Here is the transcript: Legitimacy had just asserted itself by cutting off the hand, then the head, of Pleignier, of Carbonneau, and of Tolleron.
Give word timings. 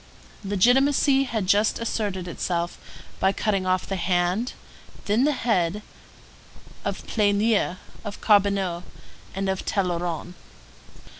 Legitimacy 0.43 1.25
had 1.25 1.45
just 1.45 1.77
asserted 1.77 2.27
itself 2.27 2.79
by 3.19 3.31
cutting 3.31 3.67
off 3.67 3.85
the 3.85 3.97
hand, 3.97 4.53
then 5.05 5.25
the 5.25 5.31
head, 5.31 5.83
of 6.83 7.05
Pleignier, 7.05 7.77
of 8.03 8.19
Carbonneau, 8.19 8.81
and 9.35 9.47
of 9.47 9.63
Tolleron. 9.63 10.33